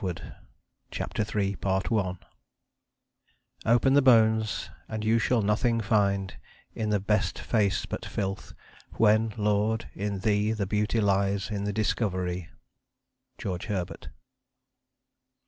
[0.01, 0.07] p.
[0.07, 0.35] 111.
[0.89, 2.17] CHAPTER III SOUTHWARD
[3.67, 6.37] Open the bones, and you shall nothing find
[6.73, 8.55] In the best face but filth;
[8.93, 12.49] when, Lord, in Thee The beauty lies in the discovery.
[13.37, 14.09] GEORGE HERBERT.